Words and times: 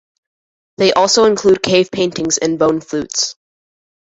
They 0.79 0.93
also 0.93 1.25
include 1.25 1.61
cave 1.61 1.91
paintings 1.91 2.39
and 2.39 2.57
bone 2.57 2.81
flutes. 2.81 3.35